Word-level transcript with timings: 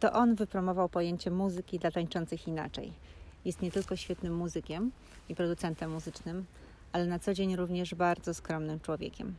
To 0.00 0.12
on 0.12 0.34
wypromował 0.34 0.88
pojęcie 0.88 1.30
muzyki 1.30 1.78
dla 1.78 1.90
tańczących 1.90 2.48
inaczej. 2.48 2.92
Jest 3.44 3.62
nie 3.62 3.70
tylko 3.70 3.96
świetnym 3.96 4.36
muzykiem 4.36 4.92
i 5.28 5.34
producentem 5.34 5.92
muzycznym, 5.92 6.44
ale 6.92 7.06
na 7.06 7.18
co 7.18 7.34
dzień 7.34 7.56
również 7.56 7.94
bardzo 7.94 8.34
skromnym 8.34 8.80
człowiekiem. 8.80 9.34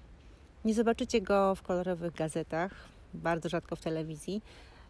Nie 0.66 0.74
zobaczycie 0.74 1.22
go 1.22 1.56
w 1.56 1.62
kolorowych 1.62 2.14
gazetach, 2.14 2.72
bardzo 3.14 3.50
rzadko 3.50 3.76
w 3.76 3.82
telewizji, 3.82 4.42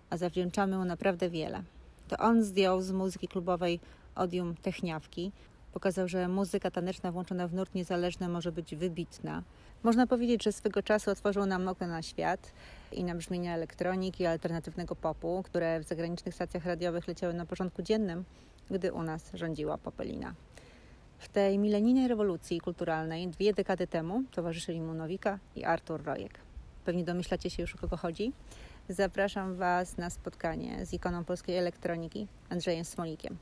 a 0.10 0.18
zawdzięczamy 0.18 0.78
mu 0.78 0.86
naprawdę 0.86 1.30
wiele. 1.30 1.64
To 2.08 2.18
on 2.18 2.44
zdjął 2.44 2.82
z 2.82 2.92
muzyki 2.92 3.28
klubowej 3.28 3.80
odium 4.16 4.56
techniawki, 4.56 5.32
pokazał, 5.74 6.08
że 6.08 6.28
muzyka 6.28 6.72
taneczna 6.72 7.12
włączona 7.12 7.48
w 7.48 7.54
nurt 7.54 7.76
niezależny 7.76 8.30
może 8.30 8.52
być 8.52 8.76
wybitna. 8.76 9.44
Można 9.84 10.08
powiedzieć, 10.08 10.44
że 10.44 10.52
swego 10.52 10.84
czasu 10.84 11.12
otworzył 11.12 11.46
nam 11.46 11.68
okno 11.68 11.88
na 11.88 12.02
świat 12.02 12.52
i 12.92 13.04
na 13.04 13.16
brzmienia 13.16 13.56
elektroniki 13.56 14.26
alternatywnego 14.26 14.96
popu, 14.96 15.44
które 15.44 15.80
w 15.80 15.84
zagranicznych 15.84 16.36
stacjach 16.36 16.66
radiowych 16.66 17.08
leciały 17.08 17.34
na 17.34 17.46
porządku 17.46 17.82
dziennym, 17.82 18.24
gdy 18.72 18.94
u 18.94 19.04
nas 19.04 19.32
rządziła 19.34 19.78
popelina. 19.78 20.34
W 21.18 21.28
tej 21.28 21.60
milenijnej 21.60 22.08
rewolucji 22.08 22.62
kulturalnej 22.62 23.28
dwie 23.28 23.54
dekady 23.54 23.88
temu 23.88 24.24
towarzyszyli 24.32 24.82
mu 24.82 24.94
Nowika 24.94 25.40
i 25.56 25.64
Artur 25.64 26.04
Rojek. 26.04 26.40
Pewnie 26.86 27.04
domyślacie 27.04 27.50
się 27.50 27.62
już 27.62 27.76
o 27.76 27.78
kogo 27.78 27.98
chodzi? 27.98 28.34
Zapraszam 28.90 29.56
Was 29.56 29.98
na 29.98 30.10
spotkanie 30.10 30.86
z 30.86 30.94
ikoną 30.94 31.26
polskiej 31.26 31.58
elektroniki 31.58 32.28
Andrzejem 32.50 32.86
Smolikiem. 32.86 33.38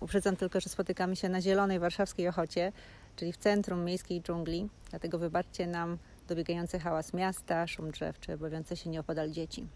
Uprzedzam 0.00 0.36
tylko, 0.36 0.60
że 0.60 0.68
spotykamy 0.68 1.16
się 1.16 1.28
na 1.28 1.40
Zielonej 1.40 1.78
Warszawskiej 1.78 2.28
Ochocie, 2.28 2.72
czyli 3.16 3.32
w 3.32 3.36
centrum 3.36 3.84
miejskiej 3.84 4.22
dżungli, 4.22 4.68
dlatego 4.90 5.18
wybaczcie 5.18 5.66
nam 5.66 5.98
dobiegający 6.28 6.78
hałas 6.78 7.12
miasta, 7.14 7.66
szum 7.66 7.90
drzew 7.90 8.20
czy 8.20 8.36
bawiące 8.36 8.76
się 8.76 8.90
nieopodal 8.90 9.30
dzieci. 9.30 9.66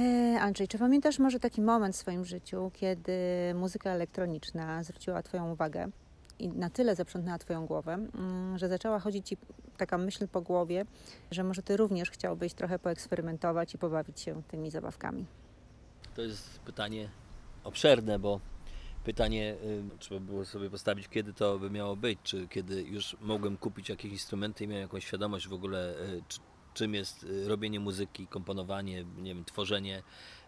E, 0.00 0.40
Andrzej, 0.40 0.68
czy 0.68 0.78
pamiętasz 0.78 1.18
może 1.18 1.40
taki 1.40 1.60
moment 1.60 1.96
w 1.96 1.98
swoim 1.98 2.24
życiu, 2.24 2.70
kiedy 2.74 3.12
muzyka 3.54 3.90
elektroniczna 3.90 4.82
zwróciła 4.82 5.22
Twoją 5.22 5.52
uwagę 5.52 5.88
i 6.38 6.48
na 6.48 6.70
tyle 6.70 6.96
zaprzątnęła 6.96 7.38
Twoją 7.38 7.66
głowę, 7.66 7.92
mm, 7.92 8.58
że 8.58 8.68
zaczęła 8.68 8.98
chodzić 8.98 9.28
Ci 9.28 9.36
taka 9.76 9.98
myśl 9.98 10.28
po 10.28 10.40
głowie, 10.40 10.84
że 11.30 11.44
może 11.44 11.62
Ty 11.62 11.76
również 11.76 12.10
chciałbyś 12.10 12.54
trochę 12.54 12.78
poeksperymentować 12.78 13.74
i 13.74 13.78
pobawić 13.78 14.20
się 14.20 14.42
tymi 14.42 14.70
zabawkami? 14.70 15.26
To 16.16 16.22
jest 16.22 16.60
pytanie 16.60 17.08
obszerne, 17.64 18.18
bo 18.18 18.40
pytanie 19.04 19.56
y, 19.64 19.98
trzeba 19.98 20.20
było 20.20 20.44
sobie 20.44 20.70
postawić, 20.70 21.08
kiedy 21.08 21.32
to 21.32 21.58
by 21.58 21.70
miało 21.70 21.96
być, 21.96 22.18
czy 22.22 22.48
kiedy 22.48 22.82
już 22.82 23.16
mogłem 23.20 23.56
kupić 23.56 23.88
jakieś 23.88 24.12
instrumenty 24.12 24.64
i 24.64 24.68
miałem 24.68 24.82
jakąś 24.82 25.04
świadomość 25.04 25.48
w 25.48 25.52
ogóle, 25.52 25.94
y, 26.00 26.22
czy, 26.28 26.40
czym 26.74 26.94
jest 26.94 27.22
y, 27.22 27.48
robienie 27.48 27.80
muzyki, 27.80 28.26
komponowanie, 28.26 29.04
nie 29.18 29.34
wiem, 29.34 29.44
tworzenie, 29.44 30.02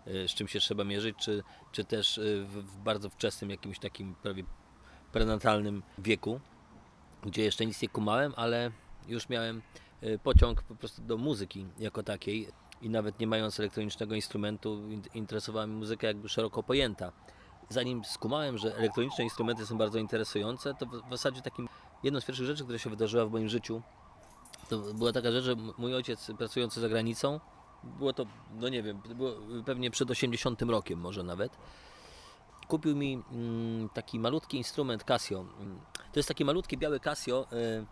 z 0.06 0.30
czym 0.34 0.48
się 0.48 0.60
trzeba 0.60 0.84
mierzyć, 0.84 1.16
czy, 1.16 1.42
czy 1.72 1.84
też 1.84 2.20
w 2.46 2.78
bardzo 2.84 3.10
wczesnym 3.10 3.50
jakimś 3.50 3.78
takim 3.78 4.14
prawie 4.14 4.44
prenatalnym 5.12 5.82
wieku, 5.98 6.40
gdzie 7.22 7.42
jeszcze 7.42 7.66
nic 7.66 7.82
nie 7.82 7.88
kumałem, 7.88 8.32
ale 8.36 8.70
już 9.08 9.28
miałem 9.28 9.62
pociąg 10.22 10.62
po 10.62 10.74
prostu 10.74 11.02
do 11.02 11.16
muzyki 11.16 11.66
jako 11.78 12.02
takiej 12.02 12.48
i 12.80 12.90
nawet 12.90 13.20
nie 13.20 13.26
mając 13.26 13.60
elektronicznego 13.60 14.14
instrumentu 14.14 14.82
interesowała 15.14 15.66
mnie 15.66 15.76
muzyka 15.76 16.06
jakby 16.06 16.28
szeroko 16.28 16.62
pojęta 16.62 17.12
zanim 17.72 18.04
skumałem, 18.04 18.58
że 18.58 18.76
elektroniczne 18.76 19.24
instrumenty 19.24 19.66
są 19.66 19.78
bardzo 19.78 19.98
interesujące, 19.98 20.74
to 20.74 20.86
w 20.86 21.10
zasadzie 21.10 21.42
takim 21.42 21.68
jedną 22.02 22.20
z 22.20 22.24
pierwszych 22.24 22.46
rzeczy, 22.46 22.62
która 22.62 22.78
się 22.78 22.90
wydarzyła 22.90 23.26
w 23.26 23.30
moim 23.30 23.48
życiu, 23.48 23.82
to 24.68 24.78
była 24.78 25.12
taka 25.12 25.32
rzecz, 25.32 25.44
że 25.44 25.56
mój 25.78 25.94
ojciec 25.94 26.30
pracujący 26.38 26.80
za 26.80 26.88
granicą, 26.88 27.40
było 27.84 28.12
to, 28.12 28.26
no 28.54 28.68
nie 28.68 28.82
wiem, 28.82 29.00
pewnie 29.64 29.90
przed 29.90 30.10
80 30.10 30.62
rokiem 30.62 31.00
może 31.00 31.22
nawet, 31.22 31.52
kupił 32.68 32.96
mi 32.96 33.22
mm, 33.32 33.88
taki 33.88 34.18
malutki 34.18 34.56
instrument 34.56 35.04
Casio. 35.04 35.44
To 36.12 36.18
jest 36.18 36.28
taki 36.28 36.44
malutki 36.44 36.78
biały 36.78 37.00
Casio, 37.00 37.46
y, 37.52 37.86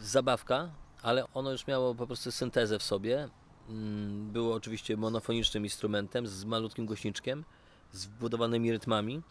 zabawka, 0.00 0.70
ale 1.02 1.32
ono 1.34 1.52
już 1.52 1.66
miało 1.66 1.94
po 1.94 2.06
prostu 2.06 2.32
syntezę 2.32 2.78
w 2.78 2.82
sobie. 2.82 3.28
Mm, 3.68 4.30
było 4.32 4.54
oczywiście 4.54 4.96
monofonicznym 4.96 5.64
instrumentem 5.64 6.26
z 6.26 6.44
malutkim 6.44 6.86
głośniczkiem 6.86 7.44
z 7.92 8.06
wbudowanymi 8.06 8.72
rytmami 8.72 9.22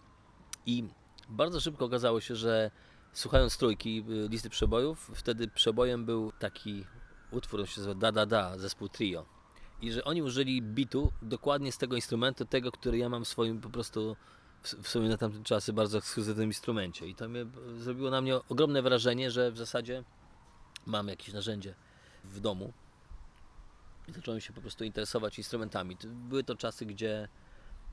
i 0.66 0.84
bardzo 1.30 1.60
szybko 1.60 1.86
okazało 1.86 2.22
się, 2.22 2.36
że 2.36 2.72
słuchając 3.14 3.58
trójki 3.58 4.06
y, 4.10 4.28
listy 4.30 4.50
przebojów, 4.50 5.12
wtedy 5.14 5.48
przebojem 5.48 6.06
był 6.06 6.32
taki 6.32 6.86
utwór, 7.32 7.60
on 7.60 7.66
się 7.66 7.82
nazywa 7.82 7.96
Da 7.96 8.12
Da 8.12 8.26
Da, 8.26 8.58
zespół 8.58 8.90
Trio. 8.90 9.26
I 9.82 9.92
że 9.92 10.04
oni 10.04 10.24
użyli 10.24 10.62
bitu 10.62 11.12
dokładnie 11.22 11.72
z 11.72 11.78
tego 11.78 11.96
instrumentu, 11.96 12.46
tego, 12.46 12.72
który 12.72 12.98
ja 12.98 13.10
mam 13.10 13.26
w 13.26 13.28
swoim 13.28 13.62
po 13.62 13.70
prostu 13.70 14.16
w 14.64 14.88
sumie 14.88 15.10
na 15.10 15.18
tamte 15.18 15.44
czasy 15.44 15.74
bardzo 15.74 15.98
ekskluzywnym 15.98 16.48
instrumencie. 16.48 17.08
I 17.08 17.16
to 17.16 17.30
mnie, 17.30 17.46
zrobiło 17.78 18.10
na 18.10 18.22
mnie 18.22 18.36
ogromne 18.50 18.82
wrażenie, 18.82 19.32
że 19.32 19.52
w 19.52 19.58
zasadzie 19.58 20.04
mam 20.86 21.08
jakieś 21.08 21.34
narzędzie 21.34 21.76
w 22.24 22.40
domu. 22.40 22.74
I 24.08 24.12
zacząłem 24.12 24.42
się 24.42 24.54
po 24.54 24.62
prostu 24.62 24.84
interesować 24.84 25.38
instrumentami. 25.38 25.98
Były 26.06 26.44
to 26.44 26.56
czasy, 26.56 26.86
gdzie 26.86 27.28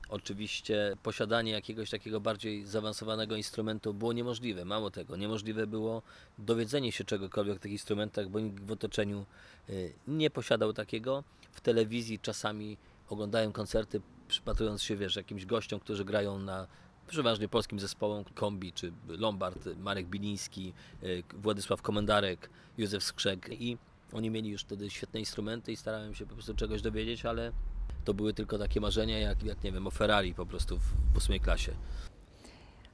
Oczywiście 0.09 0.97
posiadanie 1.03 1.53
jakiegoś 1.53 1.91
takiego 1.91 2.21
bardziej 2.21 2.67
zaawansowanego 2.67 3.37
instrumentu 3.37 3.95
było 3.95 4.13
niemożliwe. 4.13 4.65
Mało 4.65 4.91
tego, 4.91 5.17
niemożliwe 5.17 5.67
było 5.67 6.03
dowiedzenie 6.39 6.93
się 6.93 7.05
czegokolwiek 7.05 7.57
o 7.57 7.59
tych 7.59 7.73
instrumentach, 7.73 8.29
bo 8.29 8.41
nikt 8.41 8.65
w 8.65 8.73
otoczeniu 8.73 9.27
y, 9.71 9.93
nie 10.09 10.31
posiadał 10.31 10.73
takiego. 10.73 11.25
W 11.53 11.61
telewizji 11.61 12.19
czasami 12.19 12.77
oglądają 13.09 13.53
koncerty, 13.53 14.01
przypatrując 14.29 14.83
się, 14.83 14.97
wiesz, 14.97 15.17
jakimś 15.17 15.47
gościom, 15.47 15.81
którzy 15.81 16.05
grają 16.05 16.39
na 16.39 16.67
przeważnie 17.09 17.49
polskim 17.49 17.81
zespołom 17.81 18.25
Kombi, 18.25 18.73
czy 18.73 18.93
Lombard, 19.09 19.69
Marek 19.79 20.07
Biliński, 20.07 20.73
y, 21.03 21.23
Władysław 21.35 21.83
Komendarek, 21.83 22.51
Józef 22.79 23.05
Skrzek 23.05 23.49
i 23.53 23.79
oni 24.13 24.31
mieli 24.31 24.51
już 24.51 24.63
wtedy 24.63 24.91
świetne 24.91 25.21
instrumenty 25.21 25.73
i 25.73 25.77
starałem 25.77 26.15
się 26.15 26.27
po 26.27 26.35
prostu 26.35 26.55
czegoś 26.55 26.83
dowiedzieć, 26.83 27.27
ale 27.27 27.53
to 28.05 28.15
były 28.15 28.35
tylko 28.35 28.59
takie 28.59 28.81
marzenia, 28.81 29.19
jak, 29.19 29.43
jak 29.43 29.65
nie 29.65 29.73
wiem, 29.73 29.87
o 29.87 29.91
Ferrari 29.91 30.35
po 30.35 30.47
prostu 30.47 30.79
w 30.79 31.17
ósmej 31.17 31.41
klasie. 31.41 31.73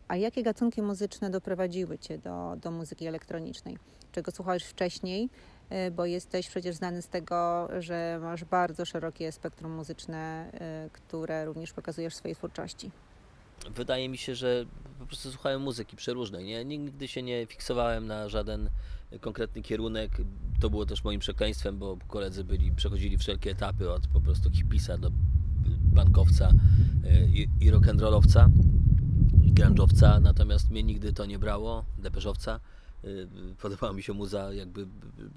A 0.09 0.17
jakie 0.17 0.43
gatunki 0.43 0.83
muzyczne 0.83 1.31
doprowadziły 1.31 1.99
Cię 1.99 2.19
do, 2.19 2.57
do 2.57 2.71
muzyki 2.71 3.07
elektronicznej? 3.07 3.79
Czego 4.13 4.31
słuchałeś 4.31 4.65
wcześniej? 4.65 5.31
Y, 5.87 5.91
bo 5.91 6.07
jesteś 6.07 6.49
przecież 6.49 6.77
znany 6.77 7.03
z 7.03 7.09
tego, 7.09 7.69
że 7.79 8.19
masz 8.23 8.45
bardzo 8.45 8.85
szerokie 8.85 9.33
spektrum 9.33 9.73
muzyczne, 9.73 10.51
y, 10.87 10.91
które 10.91 11.45
również 11.45 11.73
pokazujesz 11.73 12.15
w 12.15 12.17
swojej 12.17 12.37
twórczości. 12.37 12.91
Wydaje 13.75 14.09
mi 14.09 14.19
się, 14.19 14.35
że 14.35 14.65
po 14.99 15.07
prostu 15.07 15.31
słuchałem 15.31 15.63
muzyki 15.63 15.97
przeróżnej. 15.97 16.45
Nie? 16.45 16.65
Nigdy 16.65 17.09
się 17.09 17.23
nie 17.23 17.47
fiksowałem 17.47 18.07
na 18.07 18.29
żaden 18.29 18.71
konkretny 19.21 19.63
kierunek. 19.63 20.11
To 20.61 20.71
było 20.71 20.87
też 20.87 21.05
moim 21.05 21.21
przekleństwem, 21.21 21.79
bo 21.79 21.99
koledzy 22.09 22.45
byli, 22.45 22.73
przechodzili 22.73 23.19
wszelkie 23.19 23.51
etapy 23.51 23.91
od 23.91 24.07
po 24.07 24.21
prostu 24.21 24.51
hipisa 24.51 24.99
do 24.99 25.11
bankowca 25.99 26.53
e, 27.05 27.25
i, 27.25 27.49
i 27.61 27.73
rock'n'rollowca 27.73 28.49
i 29.43 29.53
grunge'owca, 29.53 30.23
natomiast 30.23 30.71
mnie 30.71 30.83
nigdy 30.83 31.13
to 31.13 31.27
nie 31.27 31.39
brało, 31.39 31.85
deperzowca. 31.99 32.61
E, 33.05 33.09
podobała 33.61 33.93
mi 33.93 34.03
się 34.03 34.13
muza 34.13 34.53
jakby 34.53 34.87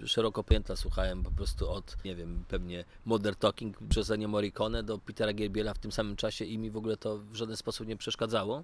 szeroko 0.06 0.44
pojęta, 0.44 0.76
słuchałem 0.76 1.24
po 1.24 1.32
prostu 1.32 1.70
od, 1.70 1.98
nie 2.06 2.16
wiem, 2.16 2.44
pewnie 2.48 2.86
Modern 3.06 3.36
Talking 3.36 3.78
przez 3.90 4.12
Ennio 4.12 4.28
Morricone 4.28 4.84
do 4.84 4.98
Petera 4.98 5.34
Gerbiela 5.34 5.74
w 5.74 5.80
tym 5.80 5.92
samym 5.92 6.16
czasie 6.16 6.46
i 6.46 6.58
mi 6.58 6.72
w 6.72 6.78
ogóle 6.78 6.98
to 6.98 7.18
w 7.18 7.36
żaden 7.36 7.58
sposób 7.58 7.88
nie 7.88 7.98
przeszkadzało. 7.98 8.64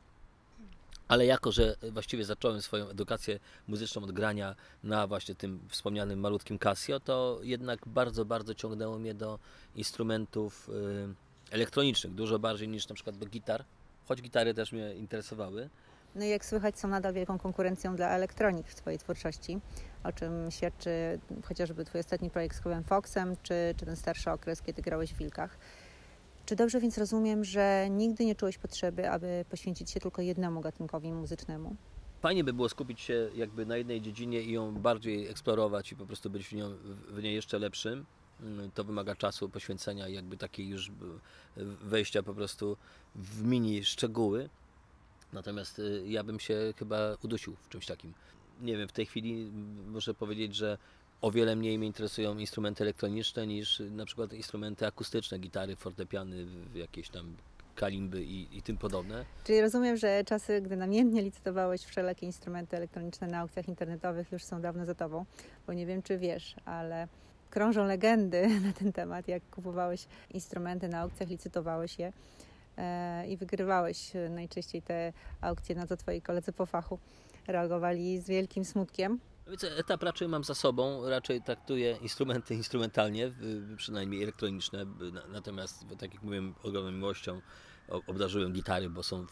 Ale 1.07 1.25
jako, 1.25 1.51
że 1.51 1.75
właściwie 1.91 2.25
zacząłem 2.25 2.61
swoją 2.61 2.89
edukację 2.89 3.39
muzyczną 3.67 4.03
od 4.03 4.11
grania 4.11 4.55
na 4.83 5.07
właśnie 5.07 5.35
tym 5.35 5.59
wspomnianym 5.69 6.19
malutkim 6.19 6.59
Casio, 6.59 6.99
to 6.99 7.39
jednak 7.41 7.87
bardzo, 7.87 8.25
bardzo 8.25 8.55
ciągnęło 8.55 8.99
mnie 8.99 9.13
do 9.13 9.39
instrumentów 9.75 10.69
y, 10.69 11.53
elektronicznych, 11.53 12.13
dużo 12.13 12.39
bardziej 12.39 12.67
niż 12.67 12.87
na 12.87 12.95
przykład 12.95 13.17
do 13.17 13.25
gitar, 13.25 13.65
choć 14.07 14.21
gitary 14.21 14.53
też 14.53 14.71
mnie 14.71 14.95
interesowały. 14.95 15.69
No 16.17 16.25
i 16.25 16.29
jak 16.29 16.45
słychać, 16.45 16.79
są 16.79 16.87
nadal 16.87 17.13
wielką 17.13 17.39
konkurencją 17.39 17.95
dla 17.95 18.09
elektronik 18.09 18.67
w 18.67 18.75
Twojej 18.75 18.99
twórczości, 18.99 19.59
o 20.03 20.11
czym 20.11 20.51
świadczy 20.51 21.19
chociażby 21.43 21.85
Twój 21.85 21.99
ostatni 21.99 22.29
projekt 22.29 22.55
z 22.55 22.59
Hubem 22.59 22.83
Foxem, 22.83 23.35
czy, 23.43 23.75
czy 23.77 23.85
ten 23.85 23.95
starszy 23.95 24.31
okres, 24.31 24.61
kiedy 24.61 24.81
grałeś 24.81 25.13
w 25.13 25.17
Wilkach. 25.17 25.57
Czy 26.45 26.55
dobrze 26.55 26.79
więc 26.79 26.97
rozumiem, 26.97 27.43
że 27.43 27.87
nigdy 27.89 28.25
nie 28.25 28.35
czułeś 28.35 28.57
potrzeby, 28.57 29.09
aby 29.09 29.45
poświęcić 29.49 29.91
się 29.91 29.99
tylko 29.99 30.21
jednemu 30.21 30.61
gatunkowi 30.61 31.13
muzycznemu? 31.13 31.75
Fajnie 32.21 32.43
by 32.43 32.53
było 32.53 32.69
skupić 32.69 33.01
się 33.01 33.29
jakby 33.35 33.65
na 33.65 33.77
jednej 33.77 34.01
dziedzinie 34.01 34.41
i 34.41 34.51
ją 34.51 34.73
bardziej 34.75 35.27
eksplorować 35.27 35.91
i 35.91 35.95
po 35.95 36.05
prostu 36.05 36.29
być 36.29 36.47
w, 36.47 36.51
w 37.13 37.23
niej 37.23 37.35
jeszcze 37.35 37.59
lepszym. 37.59 38.05
Mm, 38.41 38.71
to 38.71 38.83
wymaga 38.83 39.15
czasu, 39.15 39.49
poświęcenia, 39.49 40.07
jakby 40.07 40.37
takiej 40.37 40.69
już 40.69 40.91
wejścia 41.81 42.23
po 42.23 42.33
prostu 42.33 42.77
w 43.15 43.43
mini 43.43 43.85
szczegóły. 43.85 44.49
Natomiast 45.33 45.79
y, 45.79 46.03
ja 46.07 46.23
bym 46.23 46.39
się 46.39 46.73
chyba 46.77 47.15
udusił 47.23 47.55
w 47.55 47.69
czymś 47.69 47.85
takim. 47.85 48.13
Nie 48.61 48.77
wiem, 48.77 48.87
w 48.87 48.91
tej 48.91 49.05
chwili 49.05 49.51
muszę 49.87 50.13
powiedzieć, 50.13 50.55
że 50.55 50.77
o 51.21 51.31
wiele 51.31 51.55
mniej 51.55 51.77
mnie 51.77 51.87
interesują 51.87 52.37
instrumenty 52.37 52.83
elektroniczne 52.83 53.47
niż 53.47 53.81
na 53.91 54.05
przykład 54.05 54.33
instrumenty 54.33 54.87
akustyczne, 54.87 55.39
gitary, 55.39 55.75
fortepiany, 55.75 56.45
jakieś 56.75 57.09
tam 57.09 57.35
kalimby 57.75 58.23
i, 58.23 58.57
i 58.57 58.61
tym 58.61 58.77
podobne. 58.77 59.25
Czyli 59.43 59.61
rozumiem, 59.61 59.97
że 59.97 60.23
czasy, 60.23 60.61
gdy 60.61 60.75
namiętnie 60.75 61.21
licytowałeś 61.21 61.81
wszelakie 61.81 62.25
instrumenty 62.25 62.77
elektroniczne 62.77 63.27
na 63.27 63.39
aukcjach 63.39 63.67
internetowych 63.67 64.31
już 64.31 64.43
są 64.43 64.61
dawno 64.61 64.85
za 64.85 64.95
tobą, 64.95 65.25
bo 65.67 65.73
nie 65.73 65.85
wiem, 65.85 66.01
czy 66.01 66.17
wiesz, 66.17 66.55
ale 66.65 67.07
krążą 67.49 67.85
legendy 67.85 68.47
na 68.65 68.73
ten 68.73 68.93
temat, 68.93 69.27
jak 69.27 69.49
kupowałeś 69.49 70.07
instrumenty 70.33 70.87
na 70.87 70.99
aukcjach, 70.99 71.29
licytowałeś 71.29 71.99
je 71.99 72.13
i 73.27 73.37
wygrywałeś 73.37 74.15
e, 74.15 74.29
najczęściej 74.29 74.81
te 74.81 75.13
aukcje, 75.41 75.75
na 75.75 75.87
co 75.87 75.97
twoi 75.97 76.21
koledzy 76.21 76.53
po 76.53 76.65
fachu 76.65 76.99
reagowali 77.47 78.19
z 78.19 78.27
wielkim 78.27 78.65
smutkiem. 78.65 79.19
Więc 79.47 79.63
etap 79.63 80.03
raczej 80.03 80.27
mam 80.27 80.43
za 80.43 80.55
sobą, 80.55 81.09
raczej 81.09 81.41
traktuję 81.41 81.97
instrumenty 82.01 82.55
instrumentalnie, 82.55 83.31
przynajmniej 83.77 84.23
elektroniczne, 84.23 84.85
na- 84.85 85.27
natomiast 85.27 85.85
tak 85.99 86.13
jak 86.13 86.23
mówiłem, 86.23 86.55
ogromną 86.63 86.91
miłością 86.91 87.41
obdarzyłem 88.07 88.53
gitary, 88.53 88.89
bo 88.89 89.03
są, 89.03 89.25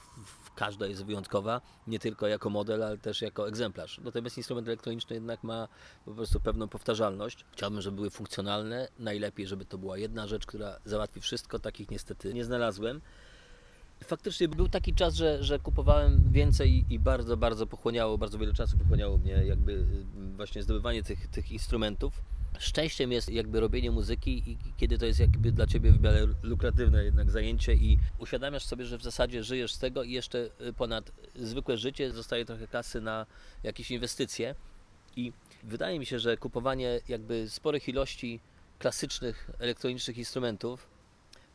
każda 0.55 0.87
jest 0.87 1.05
wyjątkowa, 1.05 1.61
nie 1.87 1.99
tylko 1.99 2.27
jako 2.27 2.49
model, 2.49 2.83
ale 2.83 2.97
też 2.97 3.21
jako 3.21 3.47
egzemplarz. 3.47 3.99
Natomiast 4.03 4.37
instrument 4.37 4.67
elektroniczny 4.67 5.15
jednak 5.15 5.43
ma 5.43 5.67
po 6.05 6.11
prostu 6.13 6.39
pewną 6.39 6.67
powtarzalność. 6.67 7.45
Chciałbym, 7.51 7.81
żeby 7.81 7.95
były 7.95 8.09
funkcjonalne, 8.09 8.87
najlepiej, 8.99 9.47
żeby 9.47 9.65
to 9.65 9.77
była 9.77 9.97
jedna 9.97 10.27
rzecz, 10.27 10.45
która 10.45 10.79
załatwi 10.85 11.21
wszystko, 11.21 11.59
takich 11.59 11.91
niestety 11.91 12.33
nie 12.33 12.45
znalazłem. 12.45 13.01
Faktycznie 14.03 14.47
był 14.47 14.69
taki 14.69 14.93
czas, 14.93 15.15
że, 15.15 15.43
że 15.43 15.59
kupowałem 15.59 16.31
więcej 16.31 16.85
i 16.89 16.99
bardzo, 16.99 17.37
bardzo 17.37 17.67
pochłaniało, 17.67 18.17
bardzo 18.17 18.37
wiele 18.37 18.53
czasu 18.53 18.77
pochłaniało 18.77 19.17
mnie 19.17 19.31
jakby 19.31 19.71
y, 19.71 19.85
właśnie 20.35 20.63
zdobywanie 20.63 21.03
tych, 21.03 21.27
tych 21.27 21.51
instrumentów. 21.51 22.21
Szczęściem 22.59 23.11
jest 23.11 23.29
jakby 23.29 23.59
robienie 23.59 23.91
muzyki 23.91 24.51
i 24.51 24.57
kiedy 24.77 24.97
to 24.97 25.05
jest 25.05 25.19
jakby 25.19 25.51
dla 25.51 25.67
Ciebie 25.67 25.91
w 25.91 26.01
miarę 26.01 26.27
lukratywne 26.43 27.03
jednak 27.03 27.31
zajęcie 27.31 27.73
i 27.73 27.99
uświadamiasz 28.19 28.65
sobie, 28.65 28.85
że 28.85 28.97
w 28.97 29.03
zasadzie 29.03 29.43
żyjesz 29.43 29.73
z 29.73 29.79
tego 29.79 30.03
i 30.03 30.11
jeszcze 30.11 30.49
y, 30.61 30.73
ponad 30.73 31.11
zwykłe 31.35 31.77
życie 31.77 32.11
zostaje 32.11 32.45
trochę 32.45 32.67
kasy 32.67 33.01
na 33.01 33.25
jakieś 33.63 33.91
inwestycje 33.91 34.55
i 35.15 35.33
wydaje 35.63 35.99
mi 35.99 36.05
się, 36.05 36.19
że 36.19 36.37
kupowanie 36.37 36.99
jakby 37.07 37.49
sporych 37.49 37.89
ilości 37.89 38.39
klasycznych 38.79 39.51
elektronicznych 39.59 40.17
instrumentów 40.17 40.94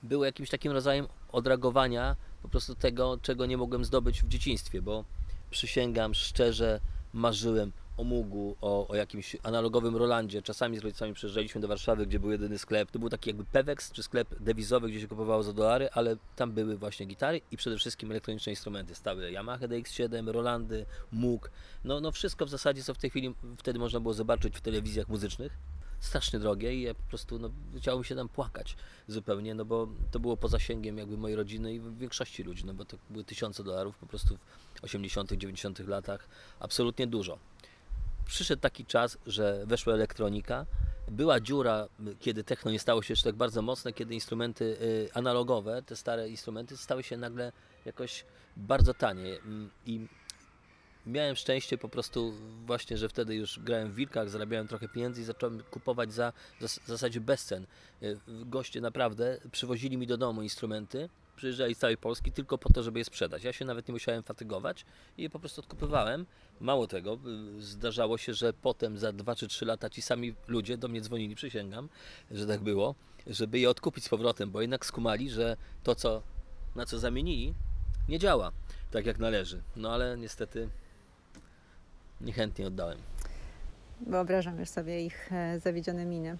było 0.02 0.24
jakimś 0.24 0.50
takim 0.50 0.72
rodzajem 0.72 1.06
odreagowania 1.32 2.16
po 2.42 2.48
prostu 2.48 2.74
tego, 2.74 3.18
czego 3.22 3.46
nie 3.46 3.56
mogłem 3.56 3.84
zdobyć 3.84 4.22
w 4.22 4.28
dzieciństwie, 4.28 4.82
bo 4.82 5.04
przysięgam 5.50 6.14
szczerze, 6.14 6.80
marzyłem 7.12 7.72
o 7.96 8.04
Mugu, 8.04 8.56
o, 8.60 8.88
o 8.88 8.94
jakimś 8.94 9.36
analogowym 9.42 9.96
Rolandzie. 9.96 10.42
Czasami 10.42 10.78
z 10.78 10.80
rodzicami 10.80 11.14
przyjeżdżaliśmy 11.14 11.60
do 11.60 11.68
Warszawy, 11.68 12.06
gdzie 12.06 12.20
był 12.20 12.30
jedyny 12.30 12.58
sklep. 12.58 12.90
To 12.90 12.98
był 12.98 13.08
taki 13.08 13.30
jakby 13.30 13.44
Pewex, 13.44 13.92
czy 13.92 14.02
sklep 14.02 14.34
dewizowy, 14.40 14.88
gdzie 14.88 15.00
się 15.00 15.08
kupowało 15.08 15.42
za 15.42 15.52
dolary, 15.52 15.88
ale 15.92 16.16
tam 16.36 16.52
były 16.52 16.76
właśnie 16.76 17.06
gitary 17.06 17.40
i 17.50 17.56
przede 17.56 17.76
wszystkim 17.76 18.10
elektroniczne 18.10 18.52
instrumenty. 18.52 18.94
Stały 18.94 19.30
Yamaha 19.30 19.66
DX7, 19.66 20.28
Rolandy, 20.28 20.86
Moog. 21.12 21.50
No, 21.84 22.00
no 22.00 22.12
wszystko 22.12 22.46
w 22.46 22.48
zasadzie, 22.48 22.82
co 22.82 22.94
w 22.94 22.98
tej 22.98 23.10
chwili 23.10 23.34
wtedy 23.58 23.78
można 23.78 24.00
było 24.00 24.14
zobaczyć 24.14 24.56
w 24.56 24.60
telewizjach 24.60 25.08
muzycznych 25.08 25.52
strasznie 26.00 26.38
drogie 26.38 26.74
i 26.74 26.82
ja 26.82 26.94
po 26.94 27.02
prostu 27.02 27.38
no, 27.38 27.50
chciało 27.78 27.98
mi 27.98 28.04
się 28.04 28.16
tam 28.16 28.28
płakać 28.28 28.76
zupełnie, 29.08 29.54
no 29.54 29.64
bo 29.64 29.88
to 30.10 30.20
było 30.20 30.36
poza 30.36 30.58
zasięgiem 30.58 30.98
jakby 30.98 31.16
mojej 31.16 31.36
rodziny 31.36 31.74
i 31.74 31.80
większości 31.80 32.42
ludzi, 32.42 32.64
no 32.66 32.74
bo 32.74 32.84
to 32.84 32.96
były 33.10 33.24
tysiące 33.24 33.64
dolarów 33.64 33.98
po 33.98 34.06
prostu 34.06 34.38
w 34.74 34.84
80., 34.84 35.32
90. 35.32 35.78
latach, 35.78 36.28
absolutnie 36.60 37.06
dużo. 37.06 37.38
Przyszedł 38.26 38.62
taki 38.62 38.86
czas, 38.86 39.18
że 39.26 39.66
weszła 39.66 39.94
elektronika, 39.94 40.66
była 41.10 41.40
dziura, 41.40 41.88
kiedy 42.20 42.44
techno 42.44 42.70
nie 42.70 42.78
stało 42.78 43.02
się 43.02 43.12
jeszcze 43.12 43.28
tak 43.28 43.36
bardzo 43.36 43.62
mocne, 43.62 43.92
kiedy 43.92 44.14
instrumenty 44.14 44.64
y, 44.64 45.08
analogowe, 45.14 45.82
te 45.82 45.96
stare 45.96 46.28
instrumenty 46.28 46.76
stały 46.76 47.02
się 47.02 47.16
nagle 47.16 47.52
jakoś 47.84 48.24
bardzo 48.56 48.94
tanie 48.94 49.38
Mm, 49.38 49.70
i 49.86 50.06
miałem 51.06 51.36
szczęście 51.36 51.78
po 51.78 51.88
prostu 51.88 52.32
właśnie, 52.66 52.98
że 52.98 53.08
wtedy 53.08 53.34
już 53.34 53.58
grałem 53.58 53.92
w 53.92 53.94
wilkach, 53.94 54.30
zarabiałem 54.30 54.68
trochę 54.68 54.88
pieniędzy 54.88 55.20
i 55.20 55.24
zacząłem 55.24 55.62
kupować 55.70 56.12
za 56.12 56.32
w 56.60 56.86
zasadzie 56.86 57.20
bez 57.20 57.44
cen. 57.44 57.66
Y, 58.02 58.18
Goście 58.28 58.80
naprawdę 58.80 59.38
przywozili 59.52 59.96
mi 59.96 60.06
do 60.06 60.16
domu 60.16 60.42
instrumenty, 60.42 61.08
przyjeżdżali 61.36 61.74
z 61.74 61.78
całej 61.78 61.96
Polski 61.96 62.32
tylko 62.32 62.58
po 62.58 62.72
to, 62.72 62.82
żeby 62.82 62.98
je 62.98 63.04
sprzedać. 63.04 63.44
Ja 63.44 63.52
się 63.52 63.64
nawet 63.64 63.88
nie 63.88 63.92
musiałem 63.92 64.22
fatygować 64.22 64.84
i 65.18 65.22
je 65.22 65.30
po 65.30 65.38
prostu 65.38 65.60
odkupywałem. 65.60 66.26
Mało 66.60 66.86
tego, 66.86 67.18
y, 67.58 67.62
zdarzało 67.62 68.18
się, 68.18 68.34
że 68.34 68.52
potem 68.52 68.98
za 68.98 69.12
2 69.12 69.34
czy 69.34 69.48
3 69.48 69.64
lata 69.64 69.90
ci 69.90 70.02
sami 70.02 70.34
ludzie 70.48 70.76
do 70.76 70.88
mnie 70.88 71.00
dzwonili, 71.00 71.34
przysięgam, 71.34 71.88
że 72.30 72.46
tak 72.46 72.60
było, 72.60 72.94
żeby 73.26 73.58
je 73.58 73.70
odkupić 73.70 74.04
z 74.04 74.08
powrotem, 74.08 74.50
bo 74.50 74.60
jednak 74.60 74.86
skumali, 74.86 75.30
że 75.30 75.56
to, 75.82 75.94
co, 75.94 76.22
na 76.74 76.86
co 76.86 76.98
zamienili, 76.98 77.54
nie 78.08 78.18
działa 78.18 78.52
tak 78.90 79.06
jak 79.06 79.18
należy. 79.18 79.62
No 79.76 79.92
ale 79.92 80.18
niestety 80.18 80.68
niechętnie 82.20 82.66
oddałem. 82.66 82.98
Wyobrażam 84.06 84.60
już 84.60 84.68
sobie 84.68 85.04
ich 85.06 85.32
e, 85.32 85.60
zawiedzione 85.60 86.04
miny. 86.04 86.38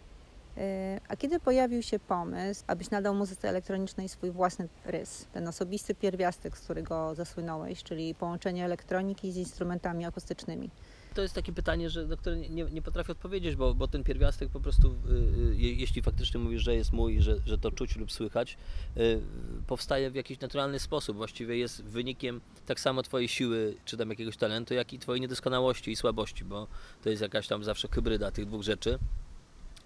E, 0.56 1.00
A 1.08 1.16
kiedy 1.16 1.40
pojawił 1.40 1.82
się 1.82 1.98
pomysł, 1.98 2.64
abyś 2.66 2.90
nadał 2.90 3.14
muzyce 3.14 3.48
elektronicznej 3.48 4.08
swój 4.08 4.30
własny 4.30 4.68
rys, 4.84 5.26
ten 5.32 5.48
osobisty 5.48 5.94
pierwiastek, 5.94 6.58
z 6.58 6.60
którego 6.60 7.14
zasłynąłeś, 7.14 7.82
czyli 7.82 8.14
połączenie 8.14 8.64
elektroniki 8.64 9.32
z 9.32 9.36
instrumentami 9.36 10.04
akustycznymi? 10.04 10.70
To 11.14 11.22
jest 11.22 11.34
takie 11.34 11.52
pytanie, 11.52 11.90
że, 11.90 12.06
na 12.06 12.16
które 12.16 12.36
nie, 12.36 12.64
nie 12.64 12.82
potrafię 12.82 13.12
odpowiedzieć, 13.12 13.56
bo, 13.56 13.74
bo 13.74 13.88
ten 13.88 14.04
pierwiastek 14.04 14.50
po 14.50 14.60
prostu, 14.60 14.88
y, 14.88 15.12
y, 15.52 15.56
je- 15.56 15.74
jeśli 15.74 16.02
faktycznie 16.02 16.40
mówisz, 16.40 16.62
że 16.62 16.74
jest 16.74 16.92
mój, 16.92 17.20
że, 17.22 17.36
że 17.46 17.58
to 17.58 17.70
czuć 17.70 17.96
lub 17.96 18.12
słychać, 18.12 18.56
y, 18.96 19.20
powstaje 19.66 20.10
w 20.10 20.14
jakiś 20.14 20.40
naturalny 20.40 20.78
sposób. 20.78 21.16
Właściwie 21.16 21.56
jest 21.58 21.84
wynikiem 21.84 22.40
tak 22.66 22.80
samo 22.80 23.02
Twojej 23.02 23.28
siły, 23.28 23.76
czy 23.84 23.96
tam 23.96 24.10
jakiegoś 24.10 24.36
talentu, 24.36 24.74
jak 24.74 24.92
i 24.92 24.98
Twojej 24.98 25.20
niedoskonałości 25.20 25.90
i 25.90 25.96
słabości, 25.96 26.44
bo 26.44 26.66
to 27.02 27.10
jest 27.10 27.22
jakaś 27.22 27.48
tam 27.48 27.64
zawsze 27.64 27.88
hybryda 27.88 28.30
tych 28.30 28.46
dwóch 28.46 28.62
rzeczy. 28.62 28.98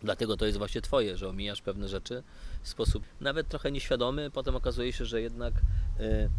Dlatego 0.03 0.37
to 0.37 0.47
jest 0.47 0.59
właśnie 0.59 0.81
Twoje, 0.81 1.17
że 1.17 1.29
omijasz 1.29 1.63
pewne 1.63 1.89
rzeczy 1.89 2.23
w 2.63 2.69
sposób 2.69 3.03
nawet 3.21 3.49
trochę 3.49 3.73
nieświadomy. 3.73 4.31
Potem 4.31 4.57
okazuje 4.57 4.93
się, 4.93 5.05
że 5.05 5.21
jednak 5.21 5.55
y, 6.01 6.03
y, 6.05 6.31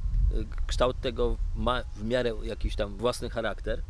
kształt 0.67 1.01
tego 1.01 1.37
ma 1.55 1.83
w 1.95 2.03
miarę 2.03 2.33
jakiś 2.43 2.75
tam 2.75 2.97
własny 2.97 3.29
charakter. 3.29 3.81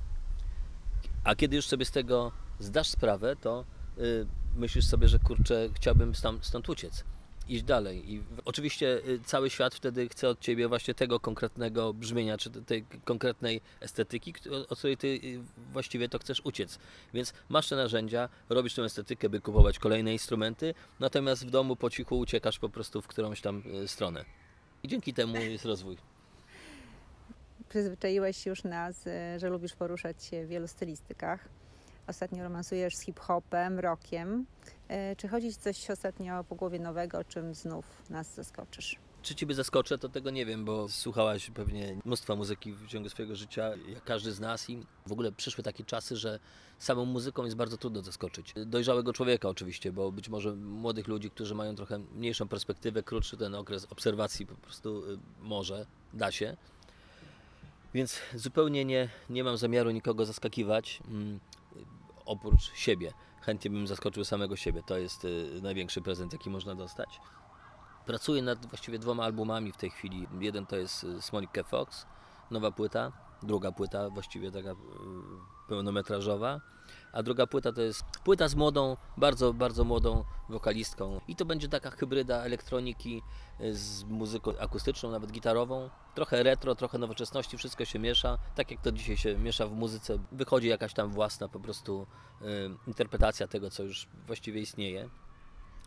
A 1.25 1.35
kiedy 1.35 1.55
już 1.55 1.65
sobie 1.65 1.85
z 1.85 1.91
tego 1.91 2.31
zdasz 2.59 2.87
sprawę, 2.89 3.35
to 3.35 3.65
y, 3.97 4.27
myślisz 4.55 4.85
sobie, 4.85 5.07
że 5.07 5.19
kurczę, 5.19 5.69
chciałbym 5.73 6.15
stąd, 6.15 6.45
stąd 6.45 6.69
uciec, 6.69 7.03
iść 7.49 7.63
dalej. 7.63 8.13
I 8.13 8.23
oczywiście 8.45 9.01
y, 9.07 9.19
cały 9.25 9.49
świat 9.49 9.75
wtedy 9.75 10.09
chce 10.09 10.29
od 10.29 10.39
ciebie 10.39 10.67
właśnie 10.67 10.93
tego 10.93 11.19
konkretnego 11.19 11.93
brzmienia, 11.93 12.37
czy 12.37 12.49
te- 12.49 12.61
tej 12.61 12.85
konkretnej 13.05 13.61
estetyki, 13.79 14.33
od 14.69 14.77
której 14.77 14.97
ty 14.97 15.07
y, 15.07 15.39
właściwie 15.73 16.09
to 16.09 16.19
chcesz 16.19 16.41
uciec. 16.43 16.79
Więc 17.13 17.33
masz 17.49 17.69
te 17.69 17.75
narzędzia, 17.75 18.29
robisz 18.49 18.73
tę 18.73 18.81
estetykę, 18.83 19.29
by 19.29 19.41
kupować 19.41 19.79
kolejne 19.79 20.13
instrumenty, 20.13 20.73
natomiast 20.99 21.47
w 21.47 21.49
domu 21.49 21.75
po 21.75 21.89
cichu 21.89 22.19
uciekasz 22.19 22.59
po 22.59 22.69
prostu 22.69 23.01
w 23.01 23.07
którąś 23.07 23.41
tam 23.41 23.63
y, 23.83 23.87
stronę. 23.87 24.25
I 24.83 24.87
dzięki 24.87 25.13
temu 25.13 25.35
jest 25.37 25.65
rozwój. 25.65 25.97
Przyzwyczaiłeś 27.75 28.45
już 28.45 28.63
nas, 28.63 29.05
że 29.37 29.49
lubisz 29.49 29.73
poruszać 29.73 30.23
się 30.23 30.45
w 30.45 30.49
wielu 30.49 30.67
stylistykach. 30.67 31.49
Ostatnio 32.07 32.43
romansujesz 32.43 32.95
z 32.95 33.01
hip-hopem, 33.01 33.79
rockiem. 33.79 34.45
E, 34.87 35.15
Czy 35.15 35.27
chodzi 35.27 35.53
coś 35.53 35.89
ostatnio 35.89 36.43
po 36.43 36.55
głowie 36.55 36.79
nowego, 36.79 37.23
czym 37.23 37.53
znów 37.53 37.85
nas 38.09 38.35
zaskoczysz? 38.35 38.99
Czy 39.21 39.35
Ciebie 39.35 39.55
zaskoczę, 39.55 39.97
to 39.97 40.09
tego 40.09 40.29
nie 40.29 40.45
wiem, 40.45 40.65
bo 40.65 40.89
słuchałaś 40.89 41.49
pewnie 41.49 41.97
mnóstwa 42.05 42.35
muzyki 42.35 42.73
w 42.73 42.87
ciągu 42.87 43.09
swojego 43.09 43.35
życia, 43.35 43.71
jak 43.87 44.03
każdy 44.03 44.31
z 44.31 44.39
nas 44.39 44.69
i 44.69 44.85
w 45.07 45.11
ogóle 45.11 45.31
przyszły 45.31 45.63
takie 45.63 45.83
czasy, 45.83 46.15
że 46.17 46.39
samą 46.79 47.05
muzyką 47.05 47.43
jest 47.43 47.55
bardzo 47.55 47.77
trudno 47.77 48.01
zaskoczyć. 48.01 48.53
Dojrzałego 48.65 49.13
człowieka 49.13 49.49
oczywiście, 49.49 49.91
bo 49.91 50.11
być 50.11 50.29
może 50.29 50.55
młodych 50.55 51.07
ludzi, 51.07 51.29
którzy 51.29 51.55
mają 51.55 51.75
trochę 51.75 51.99
mniejszą 51.99 52.47
perspektywę, 52.47 53.03
krótszy 53.03 53.37
ten 53.37 53.55
okres 53.55 53.87
obserwacji 53.89 54.45
po 54.45 54.55
prostu 54.55 55.11
y, 55.13 55.17
może, 55.41 55.85
da 56.13 56.31
się. 56.31 56.57
Więc 57.95 58.19
zupełnie 58.33 58.85
nie, 58.85 59.09
nie 59.29 59.43
mam 59.43 59.57
zamiaru 59.57 59.91
nikogo 59.91 60.25
zaskakiwać, 60.25 60.99
mm, 61.07 61.39
oprócz 62.25 62.73
siebie. 62.73 63.13
Chętnie 63.41 63.71
bym 63.71 63.87
zaskoczył 63.87 64.25
samego 64.25 64.55
siebie. 64.55 64.83
To 64.83 64.97
jest 64.97 65.25
y, 65.25 65.59
największy 65.61 66.01
prezent, 66.01 66.33
jaki 66.33 66.49
można 66.49 66.75
dostać. 66.75 67.19
Pracuję 68.05 68.41
nad 68.41 68.65
właściwie 68.65 68.99
dwoma 68.99 69.23
albumami 69.23 69.71
w 69.71 69.77
tej 69.77 69.89
chwili. 69.89 70.27
Jeden 70.39 70.65
to 70.65 70.75
jest 70.75 71.03
y, 71.03 71.21
Smonica 71.21 71.63
Fox, 71.63 72.05
nowa 72.51 72.71
płyta. 72.71 73.11
Druga 73.43 73.71
płyta, 73.71 74.09
właściwie 74.09 74.51
taka 74.51 74.71
y, 74.71 74.75
pełnometrażowa, 75.67 76.61
a 77.15 77.23
druga 77.23 77.47
płyta 77.47 77.71
to 77.71 77.81
jest 77.81 78.03
płyta 78.23 78.47
z 78.47 78.55
młodą, 78.55 78.97
bardzo, 79.17 79.53
bardzo 79.53 79.83
młodą 79.83 80.23
wokalistką. 80.49 81.21
I 81.27 81.35
to 81.35 81.45
będzie 81.45 81.69
taka 81.69 81.91
hybryda 81.91 82.43
elektroniki 82.43 83.21
z 83.71 84.03
muzyką 84.03 84.59
akustyczną, 84.59 85.11
nawet 85.11 85.31
gitarową. 85.31 85.89
Trochę 86.15 86.43
retro, 86.43 86.75
trochę 86.75 86.97
nowoczesności, 86.97 87.57
wszystko 87.57 87.85
się 87.85 87.99
miesza. 87.99 88.37
Tak 88.55 88.71
jak 88.71 88.81
to 88.81 88.91
dzisiaj 88.91 89.17
się 89.17 89.37
miesza 89.37 89.67
w 89.67 89.71
muzyce, 89.71 90.19
wychodzi 90.31 90.67
jakaś 90.67 90.93
tam 90.93 91.09
własna 91.09 91.47
po 91.47 91.59
prostu 91.59 92.07
y, 92.41 92.45
interpretacja 92.87 93.47
tego, 93.47 93.69
co 93.69 93.83
już 93.83 94.07
właściwie 94.27 94.61
istnieje. 94.61 95.09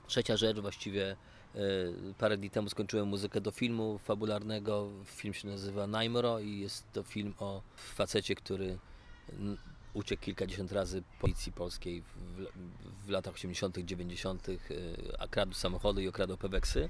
Trzecia 0.07 0.37
rzecz, 0.37 0.61
właściwie 0.61 1.17
y, 1.55 2.15
parę 2.19 2.37
dni 2.37 2.51
temu 2.51 2.69
skończyłem 2.69 3.09
muzykę 3.09 3.41
do 3.41 3.51
filmu 3.51 3.99
fabularnego. 3.99 4.89
Film 5.05 5.35
się 5.35 5.49
nazywa 5.49 5.87
Najmro 5.87 6.39
i 6.39 6.59
jest 6.59 6.93
to 6.93 7.03
film 7.03 7.35
o 7.39 7.63
facecie, 7.77 8.35
który 8.35 8.79
uciekł 9.95 10.23
kilkadziesiąt 10.23 10.73
razy 10.73 11.03
policji 11.21 11.53
polskiej 11.53 12.03
w, 12.03 12.47
w 13.07 13.09
latach 13.09 13.35
80., 13.35 13.79
90., 13.79 14.47
a 15.19 15.29
kradł 15.29 15.55
samochody 15.55 16.03
i 16.03 16.09
okradł 16.09 16.37
peweksy. 16.37 16.89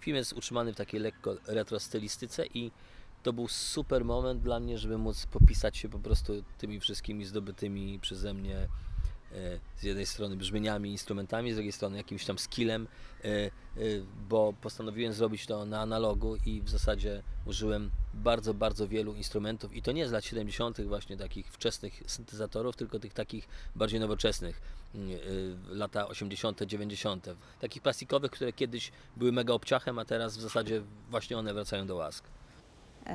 Film 0.00 0.16
jest 0.16 0.32
utrzymany 0.32 0.72
w 0.72 0.76
takiej 0.76 1.00
lekko 1.00 1.36
retro 1.46 1.80
stylistyce 1.80 2.46
i 2.46 2.70
to 3.22 3.32
był 3.32 3.48
super 3.48 4.04
moment 4.04 4.42
dla 4.42 4.60
mnie, 4.60 4.78
żeby 4.78 4.98
móc 4.98 5.26
popisać 5.26 5.76
się 5.76 5.88
po 5.88 5.98
prostu 5.98 6.42
tymi 6.58 6.80
wszystkimi 6.80 7.24
zdobytymi 7.24 7.98
przeze 8.00 8.34
mnie 8.34 8.68
E, 9.32 9.60
z 9.76 9.82
jednej 9.82 10.06
strony 10.06 10.36
brzmieniami, 10.36 10.90
instrumentami, 10.90 11.52
z 11.52 11.54
drugiej 11.54 11.72
strony 11.72 11.96
jakimś 11.96 12.24
tam 12.24 12.38
skillem, 12.38 12.88
e, 13.24 13.50
bo 14.28 14.52
postanowiłem 14.60 15.12
zrobić 15.12 15.46
to 15.46 15.64
na 15.64 15.80
analogu 15.80 16.36
i 16.46 16.62
w 16.62 16.68
zasadzie 16.68 17.22
użyłem 17.46 17.90
bardzo, 18.16 18.54
bardzo 18.54 18.88
wielu 18.88 19.14
instrumentów 19.14 19.76
i 19.76 19.82
to 19.82 19.92
nie 19.92 20.08
z 20.08 20.12
lat 20.12 20.24
70. 20.24 20.80
właśnie 20.80 21.16
takich 21.16 21.52
wczesnych 21.52 22.02
syntezatorów, 22.06 22.76
tylko 22.76 22.98
tych 22.98 23.14
takich 23.14 23.48
bardziej 23.76 24.00
nowoczesnych, 24.00 24.60
lata 25.68 26.08
80., 26.08 26.62
90. 26.62 27.26
Takich 27.60 27.82
plastikowych, 27.82 28.30
które 28.30 28.52
kiedyś 28.52 28.92
były 29.16 29.32
mega 29.32 29.54
obciachem, 29.54 29.98
a 29.98 30.04
teraz 30.04 30.36
w 30.36 30.40
zasadzie 30.40 30.82
właśnie 31.10 31.38
one 31.38 31.54
wracają 31.54 31.86
do 31.86 31.96
łask. 31.96 32.24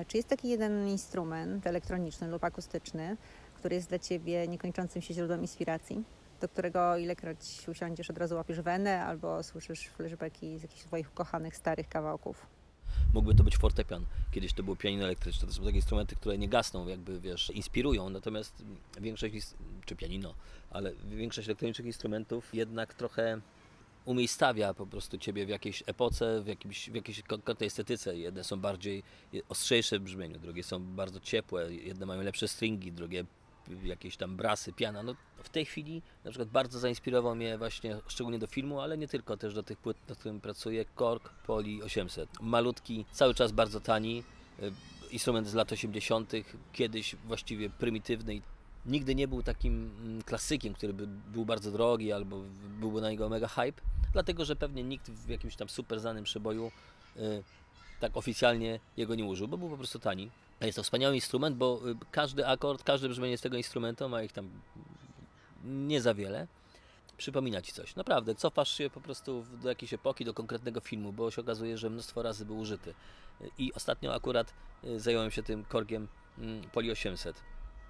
Czy 0.07 0.17
jest 0.17 0.29
taki 0.29 0.49
jeden 0.49 0.87
instrument 0.87 1.67
elektroniczny 1.67 2.27
lub 2.27 2.43
akustyczny, 2.43 3.17
który 3.55 3.75
jest 3.75 3.89
dla 3.89 3.99
Ciebie 3.99 4.47
niekończącym 4.47 5.01
się 5.01 5.13
źródłem 5.13 5.41
inspiracji, 5.41 6.03
do 6.41 6.49
którego 6.49 6.97
ilekroć 6.97 7.67
usiądziesz, 7.67 8.09
od 8.09 8.17
razu 8.17 8.35
łapiesz 8.35 8.61
wenę 8.61 9.05
albo 9.05 9.43
słyszysz 9.43 9.87
flashbacki 9.87 10.59
z 10.59 10.61
jakichś 10.61 10.81
swoich 10.81 11.13
kochanych, 11.13 11.55
starych 11.55 11.89
kawałków. 11.89 12.60
Mógłby 13.13 13.35
to 13.35 13.43
być 13.43 13.57
fortepian. 13.57 14.05
Kiedyś 14.31 14.53
to 14.53 14.63
było 14.63 14.75
pianino 14.75 15.03
elektryczne. 15.03 15.47
To 15.47 15.53
są 15.53 15.63
takie 15.63 15.75
instrumenty, 15.75 16.15
które 16.15 16.37
nie 16.37 16.49
gasną, 16.49 16.87
jakby 16.87 17.19
wiesz, 17.19 17.49
inspirują. 17.49 18.09
Natomiast 18.09 18.63
większość, 19.01 19.33
czy 19.85 19.95
pianino, 19.95 20.33
ale 20.69 20.93
większość 21.05 21.47
elektronicznych 21.47 21.87
instrumentów 21.87 22.55
jednak 22.55 22.93
trochę 22.93 23.41
umiejscawia 24.05 24.73
po 24.73 24.85
prostu 24.87 25.17
ciebie 25.17 25.45
w 25.45 25.49
jakiejś 25.49 25.83
epoce, 25.85 26.41
w, 26.41 26.47
jakimś, 26.47 26.89
w 26.89 26.95
jakiejś 26.95 27.21
konkretnej 27.21 27.67
estetyce. 27.67 28.17
Jedne 28.17 28.43
są 28.43 28.59
bardziej 28.59 29.03
ostrzejsze 29.49 29.99
w 29.99 30.01
brzmieniu, 30.01 30.39
drugie 30.39 30.63
są 30.63 30.83
bardzo 30.83 31.19
ciepłe, 31.19 31.73
jedne 31.73 32.05
mają 32.05 32.21
lepsze 32.21 32.47
stringi, 32.47 32.91
drugie 32.91 33.25
jakieś 33.83 34.17
tam 34.17 34.37
brasy, 34.37 34.73
piana. 34.73 35.03
No, 35.03 35.15
w 35.43 35.49
tej 35.49 35.65
chwili 35.65 36.01
na 36.23 36.31
przykład 36.31 36.49
bardzo 36.49 36.79
zainspirował 36.79 37.35
mnie 37.35 37.57
właśnie, 37.57 37.97
szczególnie 38.07 38.39
do 38.39 38.47
filmu, 38.47 38.79
ale 38.79 38.97
nie 38.97 39.07
tylko, 39.07 39.37
też 39.37 39.53
do 39.53 39.63
tych 39.63 39.77
płyt, 39.77 39.97
nad 40.09 40.17
którymi 40.17 40.41
pracuję, 40.41 40.85
Korg 40.95 41.29
Poli 41.29 41.83
800. 41.83 42.29
Malutki, 42.41 43.05
cały 43.11 43.33
czas 43.33 43.51
bardzo 43.51 43.79
tani, 43.79 44.23
y, 44.59 44.71
instrument 45.11 45.47
z 45.47 45.53
lat 45.53 45.71
80., 45.71 46.33
kiedyś 46.73 47.15
właściwie 47.15 47.69
prymitywny. 47.69 48.41
Nigdy 48.85 49.15
nie 49.15 49.27
był 49.27 49.43
takim 49.43 49.91
mm, 50.03 50.23
klasykiem, 50.23 50.73
który 50.73 50.93
by 50.93 51.07
był 51.07 51.45
bardzo 51.45 51.71
drogi 51.71 52.11
albo 52.11 52.41
byłby 52.79 53.01
na 53.01 53.11
niego 53.11 53.29
mega 53.29 53.47
hype, 53.47 53.81
dlatego 54.13 54.45
że 54.45 54.55
pewnie 54.55 54.83
nikt 54.83 55.09
w 55.09 55.29
jakimś 55.29 55.55
tam 55.55 55.69
super 55.69 55.99
znanym 55.99 56.23
przeboju 56.23 56.71
y, 57.17 57.43
tak 57.99 58.17
oficjalnie 58.17 58.79
jego 58.97 59.15
nie 59.15 59.25
użył, 59.25 59.47
bo 59.47 59.57
był 59.57 59.69
po 59.69 59.77
prostu 59.77 59.99
tani. 59.99 60.29
Jest 60.61 60.75
to 60.75 60.83
wspaniały 60.83 61.15
instrument, 61.15 61.57
bo 61.57 61.79
y, 61.89 61.95
każdy 62.11 62.47
akord, 62.47 62.83
każde 62.83 63.09
brzmienie 63.09 63.37
z 63.37 63.41
tego 63.41 63.57
instrumentu, 63.57 64.09
ma 64.09 64.23
ich 64.23 64.31
tam 64.31 64.49
nie 65.63 66.01
za 66.01 66.13
wiele, 66.13 66.47
przypomina 67.17 67.61
Ci 67.61 67.71
coś. 67.71 67.95
Naprawdę, 67.95 68.35
cofasz 68.35 68.71
się 68.77 68.89
po 68.89 69.01
prostu 69.01 69.45
do 69.61 69.69
jakiejś 69.69 69.93
epoki, 69.93 70.25
do 70.25 70.33
konkretnego 70.33 70.79
filmu, 70.79 71.13
bo 71.13 71.31
się 71.31 71.41
okazuje, 71.41 71.77
że 71.77 71.89
mnóstwo 71.89 72.21
razy 72.21 72.45
był 72.45 72.59
użyty. 72.59 72.93
I 73.57 73.73
ostatnio 73.73 74.15
akurat 74.15 74.53
y, 74.83 74.99
zająłem 74.99 75.31
się 75.31 75.43
tym 75.43 75.65
korgiem 75.65 76.07
mm, 76.37 76.69
Poli 76.69 76.91
800. 76.91 77.41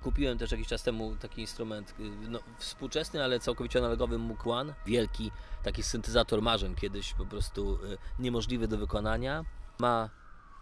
Kupiłem 0.03 0.37
też 0.37 0.51
jakiś 0.51 0.67
czas 0.67 0.83
temu 0.83 1.15
taki 1.15 1.41
instrument 1.41 1.89
y, 1.99 2.03
no, 2.29 2.39
współczesny, 2.57 3.23
ale 3.23 3.39
całkowicie 3.39 3.79
analogowy 3.79 4.19
One. 4.45 4.73
Wielki 4.85 5.31
taki 5.63 5.83
syntezator 5.83 6.41
marzeń, 6.41 6.75
kiedyś 6.75 7.13
po 7.13 7.25
prostu 7.25 7.79
niemożliwy 8.19 8.67
do 8.67 8.77
wykonania. 8.77 9.45
Ma 9.79 10.09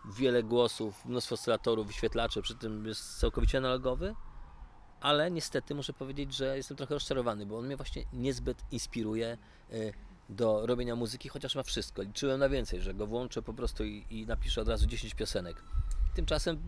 wiele 0.05 0.43
głosów, 0.43 1.05
mnóstwo 1.05 1.35
oscylatorów, 1.35 1.87
wyświetlaczy, 1.87 2.41
przy 2.41 2.55
tym 2.55 2.85
jest 2.85 3.19
całkowicie 3.19 3.57
analogowy, 3.57 4.15
ale 5.01 5.31
niestety 5.31 5.75
muszę 5.75 5.93
powiedzieć, 5.93 6.33
że 6.33 6.57
jestem 6.57 6.77
trochę 6.77 6.93
rozczarowany, 6.93 7.45
bo 7.45 7.57
on 7.57 7.65
mnie 7.65 7.77
właśnie 7.77 8.03
niezbyt 8.13 8.57
inspiruje 8.71 9.37
y, 9.73 9.93
do 10.29 10.65
robienia 10.65 10.95
muzyki, 10.95 11.29
chociaż 11.29 11.55
ma 11.55 11.63
wszystko. 11.63 12.01
Liczyłem 12.01 12.39
na 12.39 12.49
więcej, 12.49 12.81
że 12.81 12.93
go 12.93 13.07
włączę 13.07 13.41
po 13.41 13.53
prostu 13.53 13.85
i, 13.85 14.05
i 14.09 14.25
napiszę 14.25 14.61
od 14.61 14.67
razu 14.67 14.87
10 14.87 15.13
piosenek. 15.13 15.63
Tymczasem 16.15 16.59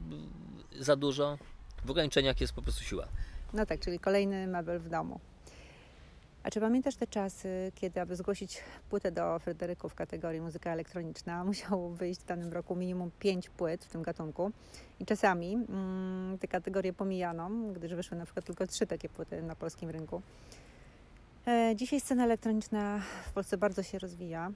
y, 0.73 0.83
za 0.83 0.95
dużo, 0.95 1.37
w 1.85 1.91
ograniczeniach 1.91 2.41
jest 2.41 2.53
po 2.53 2.61
prostu 2.61 2.83
siła. 2.83 3.07
No 3.53 3.65
tak, 3.65 3.79
czyli 3.79 3.99
kolejny 3.99 4.47
mebel 4.47 4.79
w 4.79 4.89
domu. 4.89 5.19
A 6.43 6.49
czy 6.51 6.59
pamiętasz 6.59 6.95
te 6.95 7.07
czasy, 7.07 7.71
kiedy 7.75 8.01
aby 8.01 8.15
zgłosić 8.15 8.63
płytę 8.89 9.11
do 9.11 9.39
Fryderyków 9.39 9.91
w 9.91 9.95
kategorii 9.95 10.41
muzyka 10.41 10.71
elektroniczna, 10.71 11.43
musiało 11.45 11.89
wyjść 11.89 12.21
w 12.21 12.25
danym 12.25 12.53
roku 12.53 12.75
minimum 12.75 13.11
pięć 13.19 13.49
płyt 13.49 13.85
w 13.85 13.89
tym 13.89 14.01
gatunku 14.01 14.51
i 14.99 15.05
czasami 15.05 15.53
mm, 15.53 16.37
te 16.37 16.47
kategorie 16.47 16.93
pomijano, 16.93 17.49
gdyż 17.73 17.93
wyszły 17.93 18.17
na 18.17 18.25
przykład 18.25 18.45
tylko 18.45 18.67
trzy 18.67 18.87
takie 18.87 19.09
płyty 19.09 19.41
na 19.41 19.55
polskim 19.55 19.89
rynku. 19.89 20.21
E, 21.47 21.75
dzisiaj 21.75 21.99
scena 21.99 22.23
elektroniczna 22.23 23.01
w 23.25 23.33
Polsce 23.33 23.57
bardzo 23.57 23.83
się 23.83 23.99
rozwija. 23.99 24.51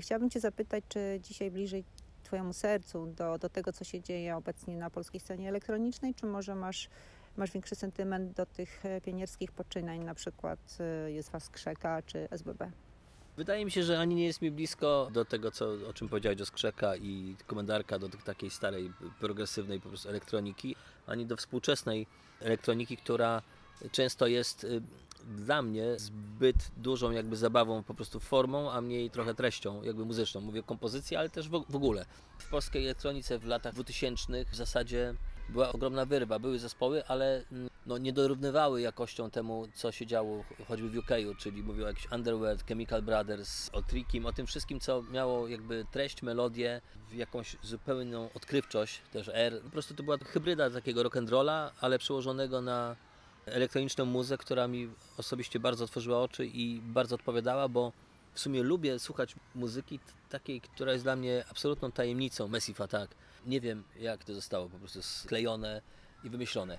Chciałabym 0.00 0.30
Cię 0.30 0.40
zapytać, 0.40 0.84
czy 0.88 1.20
dzisiaj 1.22 1.50
bliżej 1.50 1.84
Twojemu 2.22 2.52
sercu 2.52 3.06
do, 3.06 3.38
do 3.38 3.48
tego, 3.48 3.72
co 3.72 3.84
się 3.84 4.00
dzieje 4.00 4.36
obecnie 4.36 4.76
na 4.76 4.90
polskiej 4.90 5.20
scenie 5.20 5.48
elektronicznej, 5.48 6.14
czy 6.14 6.26
może 6.26 6.54
masz 6.54 6.88
masz 7.36 7.50
większy 7.50 7.74
sentyment 7.74 8.36
do 8.36 8.46
tych 8.46 8.86
e, 8.86 9.00
pionierskich 9.00 9.52
poczynań, 9.52 10.04
na 10.04 10.14
przykład 10.14 10.78
e, 10.80 11.12
Józefa 11.12 11.40
Skrzeka 11.40 12.02
czy 12.02 12.28
SBB? 12.30 12.70
Wydaje 13.36 13.64
mi 13.64 13.70
się, 13.70 13.82
że 13.82 14.00
ani 14.00 14.14
nie 14.14 14.24
jest 14.24 14.42
mi 14.42 14.50
blisko 14.50 15.08
do 15.12 15.24
tego, 15.24 15.50
co, 15.50 15.68
o 15.88 15.92
czym 15.92 16.08
powiedziałeś 16.08 16.38
do 16.38 16.46
Skrzeka 16.46 16.96
i 16.96 17.36
komendarka, 17.46 17.98
do 17.98 18.08
takiej 18.08 18.50
starej, 18.50 18.92
progresywnej 19.20 19.80
po 19.80 19.88
prostu 19.88 20.08
elektroniki, 20.08 20.76
ani 21.06 21.26
do 21.26 21.36
współczesnej 21.36 22.06
elektroniki, 22.40 22.96
która 22.96 23.42
często 23.92 24.26
jest 24.26 24.64
y, 24.64 24.82
dla 25.24 25.62
mnie 25.62 25.98
zbyt 25.98 26.56
dużą 26.76 27.10
jakby 27.10 27.36
zabawą, 27.36 27.82
po 27.82 27.94
prostu 27.94 28.20
formą, 28.20 28.70
a 28.70 28.80
mniej 28.80 29.10
trochę 29.10 29.34
treścią, 29.34 29.82
jakby 29.82 30.04
muzyczną. 30.04 30.40
Mówię 30.40 30.62
kompozycji, 30.62 31.16
ale 31.16 31.30
też 31.30 31.48
w 31.48 31.76
ogóle. 31.76 32.06
W 32.38 32.50
polskiej 32.50 32.84
elektronice 32.84 33.38
w 33.38 33.44
latach 33.44 33.74
2000 33.74 34.44
w 34.44 34.56
zasadzie 34.56 35.14
była 35.50 35.72
ogromna 35.72 36.04
wyrwa. 36.04 36.38
Były 36.38 36.58
zespoły, 36.58 37.06
ale 37.06 37.44
mm, 37.52 37.70
no, 37.86 37.98
nie 37.98 38.12
dorównywały 38.12 38.80
jakością 38.80 39.30
temu, 39.30 39.68
co 39.74 39.92
się 39.92 40.06
działo 40.06 40.44
choćby 40.68 40.90
w 40.90 40.96
UK, 40.96 41.10
czyli 41.38 41.62
mówię 41.62 41.84
o 41.84 41.88
jakiś 41.88 42.12
Underworld, 42.12 42.66
Chemical 42.66 43.02
Brothers, 43.02 43.70
o 43.72 43.82
Trickim, 43.82 44.26
o 44.26 44.32
tym 44.32 44.46
wszystkim, 44.46 44.80
co 44.80 45.02
miało 45.02 45.48
jakby 45.48 45.86
treść, 45.92 46.22
melodię, 46.22 46.80
jakąś 47.12 47.56
zupełną 47.62 48.28
odkrywczość, 48.34 49.00
też 49.12 49.30
R. 49.32 49.60
Po 49.64 49.70
prostu 49.70 49.94
to 49.94 50.02
była 50.02 50.18
hybryda 50.18 50.70
takiego 50.70 51.02
rock'n'rolla, 51.02 51.70
ale 51.80 51.98
przełożonego 51.98 52.60
na 52.60 52.96
elektroniczną 53.46 54.04
muzę, 54.04 54.38
która 54.38 54.68
mi 54.68 54.90
osobiście 55.18 55.60
bardzo 55.60 55.84
otworzyła 55.84 56.22
oczy 56.22 56.46
i 56.46 56.80
bardzo 56.80 57.14
odpowiadała, 57.14 57.68
bo 57.68 57.92
w 58.34 58.40
sumie 58.40 58.62
lubię 58.62 58.98
słuchać 58.98 59.34
muzyki 59.54 60.00
takiej, 60.28 60.60
która 60.60 60.92
jest 60.92 61.04
dla 61.04 61.16
mnie 61.16 61.44
absolutną 61.50 61.92
tajemnicą, 61.92 62.48
Massive 62.48 62.84
Attack. 62.84 63.14
Nie 63.46 63.60
wiem, 63.60 63.84
jak 64.00 64.24
to 64.24 64.34
zostało 64.34 64.68
po 64.68 64.78
prostu 64.78 65.02
sklejone 65.02 65.82
i 66.24 66.30
wymyślone. 66.30 66.78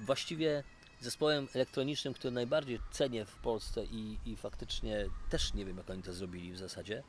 Właściwie 0.00 0.64
zespołem 1.00 1.48
elektronicznym, 1.54 2.14
który 2.14 2.30
najbardziej 2.30 2.80
cenię 2.90 3.24
w 3.24 3.36
Polsce 3.36 3.84
i, 3.84 4.18
i 4.26 4.36
faktycznie 4.36 5.06
też 5.30 5.54
nie 5.54 5.64
wiem, 5.64 5.76
jak 5.76 5.90
oni 5.90 6.02
to 6.02 6.12
zrobili 6.12 6.52
w 6.52 6.58
zasadzie, 6.58 7.02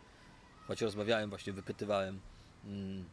choć 0.67 0.81
rozmawiałem, 0.81 1.29
właśnie 1.29 1.53
wypytywałem 1.53 2.19
mm, 2.65 3.05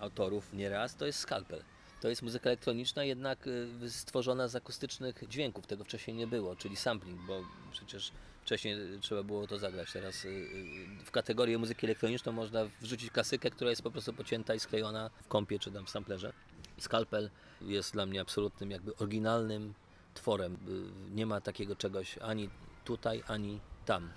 autorów 0.00 0.52
nieraz, 0.52 0.96
to 0.96 1.06
jest 1.06 1.18
Scalpel. 1.18 1.62
To 2.00 2.08
jest 2.08 2.22
muzyka 2.22 2.50
elektroniczna, 2.50 3.04
jednak 3.04 3.46
y, 3.46 3.90
stworzona 3.90 4.48
z 4.48 4.56
akustycznych 4.56 5.24
dźwięków. 5.28 5.66
Tego 5.66 5.84
wcześniej 5.84 6.16
nie 6.16 6.26
było, 6.26 6.56
czyli 6.56 6.76
sampling, 6.76 7.20
bo 7.20 7.42
przecież 7.72 8.12
wcześniej 8.44 8.76
trzeba 9.00 9.22
było 9.22 9.46
to 9.46 9.58
zagrać. 9.58 9.92
Teraz 9.92 10.24
y, 10.24 10.28
y, 10.28 11.04
w 11.04 11.10
kategorię 11.10 11.58
muzyki 11.58 11.86
elektroniczną 11.86 12.32
można 12.32 12.60
wrzucić 12.80 13.10
klasykę, 13.10 13.50
która 13.50 13.70
jest 13.70 13.82
po 13.82 13.90
prostu 13.90 14.12
pocięta 14.12 14.54
i 14.54 14.60
sklejona 14.60 15.10
w 15.22 15.28
kompie 15.28 15.58
czy 15.58 15.70
tam 15.70 15.86
w 15.86 15.90
samplerze. 15.90 16.32
Skalpel 16.78 17.30
jest 17.60 17.92
dla 17.92 18.06
mnie 18.06 18.20
absolutnym, 18.20 18.70
jakby 18.70 18.96
oryginalnym 18.96 19.74
tworem. 20.14 20.54
Y, 20.54 21.14
Nie 21.14 21.26
ma 21.26 21.40
takiego 21.40 21.76
czegoś 21.76 22.18
ani 22.18 22.50
tutaj, 22.84 23.22
ani 23.26 23.60
tam. 23.86 24.10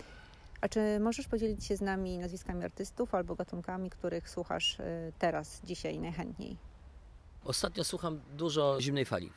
A 0.62 0.70
czy 0.70 1.00
możesz 1.00 1.28
podzielić 1.28 1.66
się 1.66 1.78
z 1.78 1.82
nami 1.82 2.18
nazwiskami 2.18 2.64
artystów 2.64 3.16
albo 3.16 3.36
gatunkami, 3.36 3.90
których 3.90 4.30
słuchasz 4.30 4.78
teraz, 5.20 5.62
dzisiaj 5.64 6.00
najchętniej? 6.00 6.58
Ostatnio 7.44 7.84
słucham 7.84 8.20
dużo 8.38 8.78
zimnej 8.82 9.06
fali. 9.06 9.32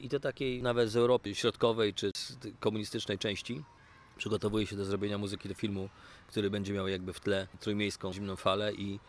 I 0.00 0.08
to 0.08 0.20
takiej 0.20 0.62
nawet 0.62 0.90
z 0.90 0.96
Europy 0.96 1.34
Środkowej 1.34 1.94
czy 1.94 2.10
z 2.16 2.36
komunistycznej 2.60 3.18
części. 3.18 3.64
Przygotowuję 4.16 4.66
się 4.66 4.76
do 4.76 4.84
zrobienia 4.84 5.18
muzyki 5.18 5.48
do 5.48 5.54
filmu, 5.54 5.88
który 6.28 6.50
będzie 6.50 6.72
miał 6.72 6.88
jakby 6.88 7.12
w 7.12 7.20
tle 7.20 7.48
trójmiejską 7.60 8.12
zimną 8.12 8.36
falę 8.36 8.72
i 8.72 9.00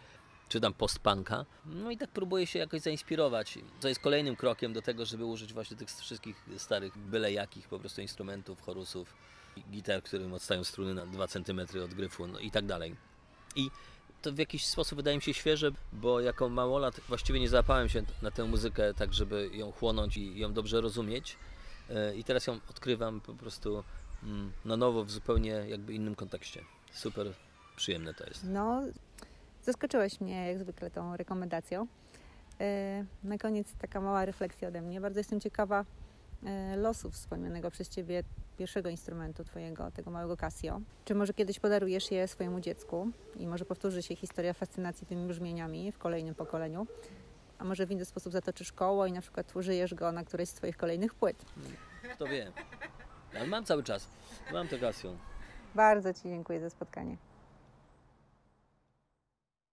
czytam 0.50 0.74
post-punka. 0.74 1.46
No 1.66 1.92
i 1.92 1.98
tak 1.98 2.10
próbuję 2.10 2.48
się 2.48 2.60
jakoś 2.60 2.82
zainspirować, 2.82 3.60
co 3.80 3.88
jest 3.88 4.00
kolejnym 4.00 4.36
krokiem 4.36 4.74
do 4.74 4.82
tego, 4.82 5.06
żeby 5.06 5.26
użyć 5.26 5.54
właśnie 5.54 5.78
tych 5.78 5.90
wszystkich 5.90 6.46
starych, 6.58 6.98
byle 6.98 7.32
jakich 7.32 7.68
po 7.68 7.80
prostu 7.80 8.02
instrumentów, 8.02 8.62
chorusów, 8.62 9.14
gitar, 9.72 10.04
którym 10.04 10.34
odstają 10.34 10.64
struny 10.64 10.94
na 10.94 11.06
2 11.06 11.28
cm 11.28 11.60
od 11.84 11.94
gryfu 11.94 12.28
no 12.28 12.40
i 12.40 12.52
tak 12.52 12.66
dalej. 12.66 12.96
I 13.56 13.72
to 14.22 14.32
w 14.32 14.38
jakiś 14.38 14.66
sposób 14.66 14.96
wydaje 14.96 15.18
mi 15.18 15.24
się 15.24 15.34
świeże, 15.34 15.72
bo 15.94 16.20
jako 16.20 16.50
małolat 16.50 17.00
właściwie 17.08 17.40
nie 17.40 17.50
załapałem 17.50 17.90
się 17.90 18.04
na 18.22 18.32
tę 18.32 18.44
muzykę 18.44 18.94
tak, 18.94 19.14
żeby 19.14 19.50
ją 19.54 19.72
chłonąć 19.72 20.18
i 20.18 20.40
ją 20.40 20.54
dobrze 20.54 20.82
rozumieć. 20.82 21.38
E, 21.90 22.16
I 22.16 22.24
teraz 22.24 22.48
ją 22.48 22.60
odkrywam 22.70 23.22
po 23.22 23.34
prostu 23.34 23.84
na 24.66 24.78
nowo 24.78 25.04
w 25.04 25.12
zupełnie 25.12 25.50
jakby 25.50 25.94
innym 25.94 26.16
kontekście. 26.16 26.62
Super 26.92 27.34
przyjemne 27.76 28.14
to 28.14 28.26
jest. 28.26 28.44
No, 28.44 28.82
zaskoczyłeś 29.64 30.22
mnie 30.22 30.48
jak 30.48 30.60
zwykle 30.60 30.92
tą 30.92 31.18
rekomendacją. 31.18 31.88
Y, 32.62 33.06
Na 33.24 33.38
koniec 33.38 33.74
taka 33.76 34.02
mała 34.02 34.26
refleksja 34.26 34.68
ode 34.68 34.82
mnie. 34.82 35.02
Bardzo 35.02 35.20
jestem 35.20 35.40
ciekawa 35.40 35.86
y, 36.74 36.76
losu 36.78 37.12
wspomnianego 37.12 37.72
przez 37.72 37.90
Ciebie 37.90 38.24
pierwszego 38.58 38.90
instrumentu 38.90 39.44
Twojego, 39.44 39.92
tego 39.92 40.12
małego 40.12 40.38
Casio. 40.38 40.82
Czy 41.06 41.16
może 41.16 41.34
kiedyś 41.34 41.60
podarujesz 41.60 42.12
je 42.12 42.28
swojemu 42.28 42.60
dziecku 42.60 43.08
i 43.36 43.48
może 43.48 43.66
powtórzy 43.66 44.04
się 44.04 44.16
historia 44.16 44.54
fascynacji 44.54 45.08
tymi 45.08 45.28
brzmieniami 45.28 45.92
w 45.92 45.98
kolejnym 45.98 46.36
pokoleniu? 46.36 46.88
A 47.60 47.64
może 47.64 47.86
w 47.88 47.92
inny 47.92 48.06
sposób 48.06 48.34
zatoczysz 48.34 48.72
koło 48.72 49.06
i 49.06 49.12
na 49.12 49.22
przykład 49.22 49.56
użyjesz 49.56 49.94
go 49.94 50.12
na 50.12 50.24
którejś 50.24 50.50
z 50.50 50.54
Twoich 50.54 50.78
kolejnych 50.78 51.14
płyt? 51.16 51.46
Kto 52.16 52.26
wie. 52.28 52.52
Ale 53.36 53.48
mam 53.48 53.66
cały 53.66 53.84
czas. 53.84 54.08
Mam 54.54 54.68
to 54.68 54.80
Casio. 54.80 55.14
Bardzo 55.76 56.14
Ci 56.14 56.22
dziękuję 56.24 56.60
za 56.60 56.70
spotkanie. 56.70 57.18